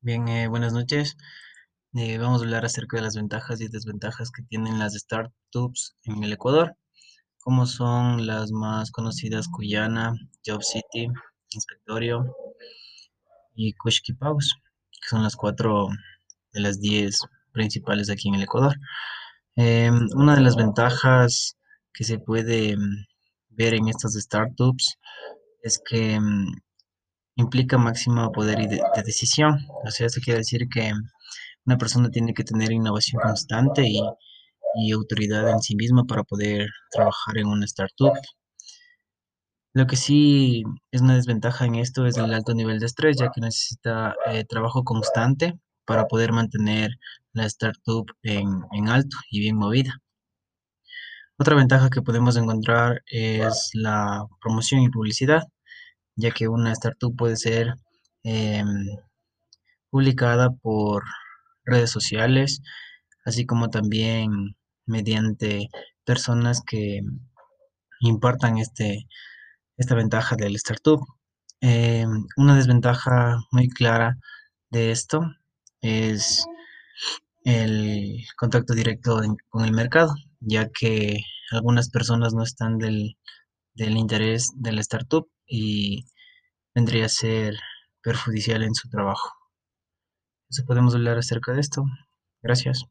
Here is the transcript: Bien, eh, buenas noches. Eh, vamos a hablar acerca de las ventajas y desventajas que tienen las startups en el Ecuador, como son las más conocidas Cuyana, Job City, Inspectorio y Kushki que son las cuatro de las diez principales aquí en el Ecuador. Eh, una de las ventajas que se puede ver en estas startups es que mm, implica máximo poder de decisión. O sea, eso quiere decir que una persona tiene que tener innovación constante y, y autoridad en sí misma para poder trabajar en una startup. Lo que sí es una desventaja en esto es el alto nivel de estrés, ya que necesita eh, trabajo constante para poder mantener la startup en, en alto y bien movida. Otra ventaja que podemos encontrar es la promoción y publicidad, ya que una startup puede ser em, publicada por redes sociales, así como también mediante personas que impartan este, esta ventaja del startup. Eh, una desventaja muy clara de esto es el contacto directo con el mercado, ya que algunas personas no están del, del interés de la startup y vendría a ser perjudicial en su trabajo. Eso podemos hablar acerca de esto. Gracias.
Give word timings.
Bien, 0.00 0.26
eh, 0.28 0.48
buenas 0.48 0.72
noches. 0.72 1.16
Eh, 1.94 2.18
vamos 2.18 2.40
a 2.40 2.44
hablar 2.44 2.64
acerca 2.64 2.96
de 2.96 3.02
las 3.02 3.16
ventajas 3.16 3.60
y 3.60 3.68
desventajas 3.68 4.30
que 4.30 4.42
tienen 4.44 4.78
las 4.78 4.94
startups 4.94 5.96
en 6.04 6.22
el 6.24 6.32
Ecuador, 6.32 6.76
como 7.40 7.66
son 7.66 8.26
las 8.26 8.52
más 8.52 8.90
conocidas 8.90 9.48
Cuyana, 9.48 10.14
Job 10.46 10.62
City, 10.62 11.08
Inspectorio 11.50 12.24
y 13.54 13.72
Kushki 13.74 14.14
que 14.14 15.08
son 15.08 15.22
las 15.22 15.36
cuatro 15.36 15.88
de 16.52 16.60
las 16.60 16.80
diez 16.80 17.20
principales 17.52 18.10
aquí 18.10 18.28
en 18.28 18.36
el 18.36 18.42
Ecuador. 18.44 18.76
Eh, 19.56 19.90
una 20.14 20.36
de 20.36 20.42
las 20.42 20.56
ventajas 20.56 21.56
que 21.92 22.04
se 22.04 22.18
puede 22.18 22.76
ver 23.50 23.74
en 23.74 23.88
estas 23.88 24.14
startups 24.14 24.98
es 25.62 25.80
que 25.84 26.20
mm, 26.20 26.54
implica 27.36 27.78
máximo 27.78 28.32
poder 28.32 28.58
de 28.68 28.80
decisión. 29.04 29.58
O 29.84 29.90
sea, 29.90 30.06
eso 30.06 30.20
quiere 30.22 30.38
decir 30.40 30.68
que 30.68 30.92
una 31.66 31.78
persona 31.78 32.10
tiene 32.10 32.34
que 32.34 32.44
tener 32.44 32.72
innovación 32.72 33.20
constante 33.22 33.82
y, 33.86 34.00
y 34.76 34.92
autoridad 34.92 35.48
en 35.50 35.60
sí 35.60 35.76
misma 35.76 36.04
para 36.04 36.24
poder 36.24 36.68
trabajar 36.90 37.38
en 37.38 37.48
una 37.48 37.64
startup. 37.66 38.14
Lo 39.74 39.86
que 39.86 39.96
sí 39.96 40.64
es 40.90 41.02
una 41.02 41.16
desventaja 41.16 41.66
en 41.66 41.76
esto 41.76 42.06
es 42.06 42.16
el 42.16 42.32
alto 42.32 42.54
nivel 42.54 42.80
de 42.80 42.86
estrés, 42.86 43.16
ya 43.18 43.30
que 43.30 43.40
necesita 43.42 44.14
eh, 44.26 44.44
trabajo 44.44 44.84
constante 44.84 45.58
para 45.84 46.06
poder 46.08 46.32
mantener 46.32 46.90
la 47.32 47.44
startup 47.46 48.06
en, 48.22 48.62
en 48.72 48.88
alto 48.88 49.16
y 49.30 49.40
bien 49.40 49.56
movida. 49.56 50.00
Otra 51.38 51.54
ventaja 51.54 51.90
que 51.90 52.02
podemos 52.02 52.36
encontrar 52.36 53.02
es 53.06 53.70
la 53.74 54.24
promoción 54.40 54.80
y 54.82 54.88
publicidad, 54.90 55.42
ya 56.16 56.30
que 56.32 56.48
una 56.48 56.72
startup 56.72 57.14
puede 57.16 57.36
ser 57.36 57.74
em, 58.24 58.66
publicada 59.90 60.50
por 60.50 61.04
redes 61.64 61.90
sociales, 61.90 62.62
así 63.24 63.46
como 63.46 63.70
también 63.70 64.56
mediante 64.86 65.68
personas 66.04 66.62
que 66.66 67.00
impartan 68.00 68.58
este, 68.58 69.06
esta 69.76 69.94
ventaja 69.94 70.36
del 70.36 70.56
startup. 70.56 71.00
Eh, 71.60 72.06
una 72.36 72.56
desventaja 72.56 73.38
muy 73.52 73.68
clara 73.68 74.16
de 74.70 74.92
esto 74.92 75.22
es 75.80 76.44
el 77.44 78.24
contacto 78.36 78.74
directo 78.74 79.20
con 79.48 79.64
el 79.64 79.72
mercado, 79.72 80.14
ya 80.40 80.68
que 80.68 81.20
algunas 81.52 81.90
personas 81.90 82.34
no 82.34 82.42
están 82.42 82.78
del, 82.78 83.16
del 83.74 83.96
interés 83.96 84.50
de 84.56 84.72
la 84.72 84.80
startup 84.80 85.28
y 85.46 86.04
vendría 86.74 87.06
a 87.06 87.08
ser 87.08 87.56
perjudicial 88.02 88.62
en 88.62 88.74
su 88.74 88.88
trabajo. 88.88 89.30
Eso 90.50 90.64
podemos 90.64 90.94
hablar 90.94 91.18
acerca 91.18 91.52
de 91.52 91.60
esto. 91.60 91.84
Gracias. 92.42 92.84